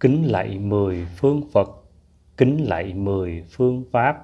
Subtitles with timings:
[0.00, 1.68] Kính lạy mười phương Phật,
[2.36, 4.16] kính lạy mười phương Pháp,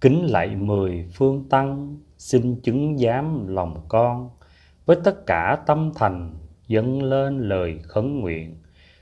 [0.00, 4.30] kính lạy mười phương Tăng, xin chứng giám lòng con.
[4.86, 6.34] Với tất cả tâm thành,
[6.68, 8.56] dâng lên lời khấn nguyện,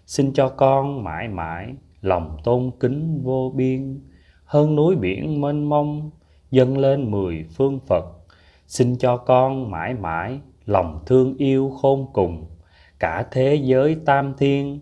[0.06, 4.00] xin cho con mãi mãi lòng tôn kính vô biên,
[4.44, 6.10] hơn núi biển mênh mông,
[6.50, 8.04] dâng lên mười phương Phật.
[8.66, 12.46] Xin cho con mãi mãi lòng thương yêu khôn cùng,
[12.98, 14.80] cả thế giới tam thiên,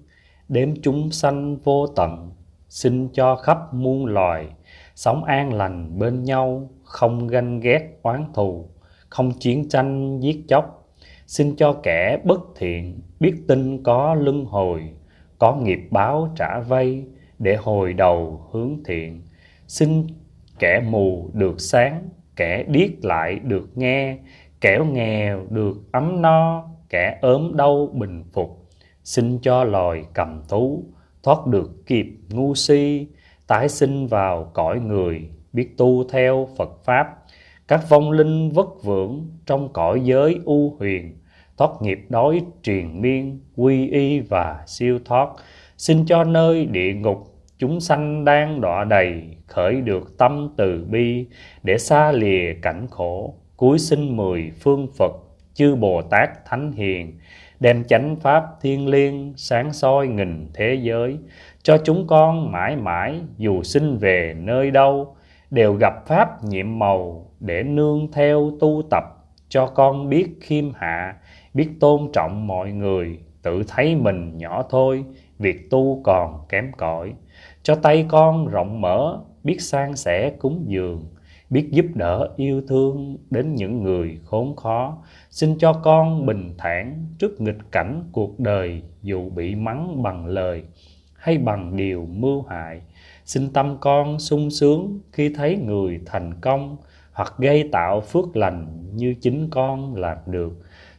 [0.48, 2.30] đếm chúng sanh vô tận,
[2.68, 4.48] xin cho khắp muôn loài
[4.94, 8.68] sống an lành bên nhau, không ganh ghét oán thù,
[9.08, 10.88] không chiến tranh giết chóc.
[11.26, 14.90] Xin cho kẻ bất thiện biết tin có luân hồi,
[15.38, 17.04] có nghiệp báo trả vay
[17.38, 19.22] để hồi đầu hướng thiện.
[19.68, 20.06] Xin
[20.58, 24.18] kẻ mù được sáng, kẻ điếc lại được nghe,
[24.60, 28.65] kẻo nghèo được ấm no, kẻ ốm đau bình phục
[29.06, 30.84] xin cho loài cầm thú
[31.22, 33.06] thoát được kịp ngu si,
[33.46, 37.06] tái sinh vào cõi người, biết tu theo Phật pháp.
[37.68, 41.18] Các vong linh vất vưởng trong cõi giới u huyền,
[41.56, 45.28] thoát nghiệp đói triền miên, quy y và siêu thoát.
[45.78, 47.18] Xin cho nơi địa ngục,
[47.58, 51.26] chúng sanh đang đọa đầy khởi được tâm từ bi
[51.62, 53.34] để xa lìa cảnh khổ.
[53.56, 55.12] Cuối sinh mười phương Phật,
[55.54, 57.18] chư Bồ Tát Thánh Hiền
[57.60, 61.18] đem chánh pháp thiên liêng, sáng soi nghìn thế giới.
[61.62, 65.16] Cho chúng con mãi mãi, dù sinh về nơi đâu,
[65.50, 69.04] đều gặp pháp nhiệm màu để nương theo tu tập.
[69.48, 71.16] Cho con biết khiêm hạ,
[71.54, 75.04] biết tôn trọng mọi người, tự thấy mình nhỏ thôi,
[75.38, 77.12] việc tu còn kém cỏi.
[77.62, 81.04] Cho tay con rộng mở, biết san sẻ cúng dường
[81.50, 84.98] biết giúp đỡ yêu thương đến những người khốn khó.
[85.30, 90.62] Xin cho con bình thản trước nghịch cảnh cuộc đời dù bị mắng bằng lời
[91.14, 92.80] hay bằng điều mưu hại.
[93.24, 96.76] Xin tâm con sung sướng khi thấy người thành công
[97.12, 100.52] hoặc gây tạo phước lành như chính con làm được.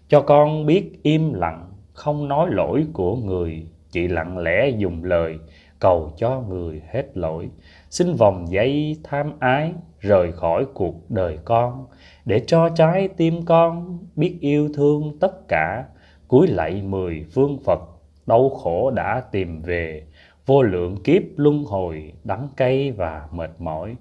[0.10, 5.40] Cho con biết im lặng, không nói lỗi của người, chỉ lặng lẽ dùng lời
[5.80, 7.50] cầu cho người hết lỗi.
[7.90, 11.86] Xin vòng dây tham ái, rời khỏi cuộc đời con,
[12.26, 15.86] để cho trái tim con biết yêu thương tất cả.
[16.28, 17.80] Cúi lạy mười phương phật,
[18.26, 20.04] đau khổ đã tìm về.
[20.46, 23.96] Vô lượng kiếp luân hồi, đắng cay và mệt mỏi.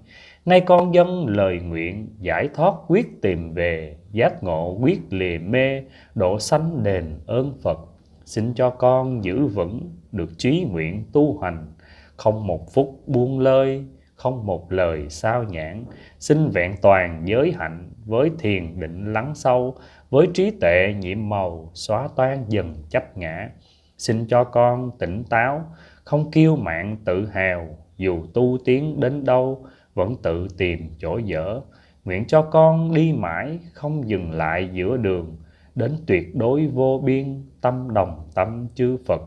[0.45, 5.83] Nay con dâng lời nguyện, giải thoát quyết tìm về, giác ngộ quyết lìa mê,
[6.15, 7.79] độ sanh đền ơn phật
[8.27, 11.73] xin cho con giữ vững được trí nguyện tu hành.
[12.17, 15.85] Không một phút buông lơi, không một lời sao nhãn
[16.19, 19.75] xin vẹn toàn giới hạnh với thiền định lắng sâu,
[20.09, 23.49] với trí tuệ nhiệm màu xóa toan dần chấp ngã.
[23.97, 25.61] Xin cho con tỉnh táo,
[26.03, 27.67] không kiêu mạn tự hào,
[27.97, 31.61] dù tu tiến đến đâu vẫn tự tìm chỗ dở.
[32.05, 35.37] Nguyện cho con đi mãi, không dừng lại giữa đường
[35.77, 39.21] đến tuyệt đối vô biên, tâm đồng, tâm chư phật.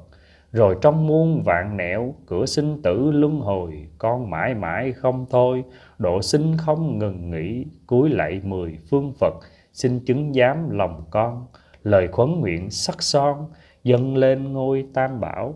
[0.52, 5.64] Rồi trong muôn vạn nẻo, cửa sinh tử luân hồi, con mãi mãi không thôi.
[5.98, 9.34] Độ sinh không ngừng nghỉ cúi lạy mười phương phật.
[9.72, 11.46] Xin chứng giám lòng con,
[11.82, 13.46] lời khuấn nguyện sắc son,
[13.84, 15.54] dâng lên ngôi tam bảo.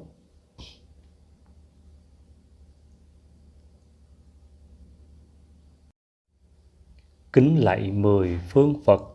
[7.32, 9.13] Kính lạy mười phương phật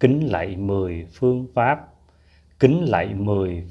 [0.00, 1.78] kính lạy mười phương pháp.
[2.60, 3.64] Kính lạy mười